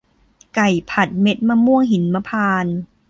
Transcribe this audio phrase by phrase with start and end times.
[0.55, 2.77] ไก่ผัดเม็ดมะม่วงหิมพานต์